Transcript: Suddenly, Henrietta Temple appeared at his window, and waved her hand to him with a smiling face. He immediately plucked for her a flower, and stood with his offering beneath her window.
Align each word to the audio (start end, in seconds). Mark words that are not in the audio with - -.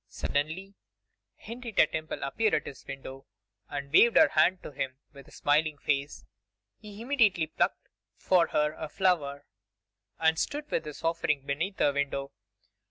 Suddenly, 0.09 0.73
Henrietta 1.35 1.85
Temple 1.85 2.23
appeared 2.23 2.55
at 2.55 2.65
his 2.65 2.83
window, 2.87 3.27
and 3.69 3.91
waved 3.93 4.17
her 4.17 4.29
hand 4.29 4.63
to 4.63 4.71
him 4.71 4.97
with 5.13 5.27
a 5.27 5.31
smiling 5.31 5.77
face. 5.77 6.25
He 6.79 7.01
immediately 7.03 7.45
plucked 7.45 7.87
for 8.17 8.47
her 8.47 8.73
a 8.73 8.89
flower, 8.89 9.45
and 10.17 10.39
stood 10.39 10.71
with 10.71 10.85
his 10.85 11.03
offering 11.03 11.45
beneath 11.45 11.77
her 11.77 11.93
window. 11.93 12.31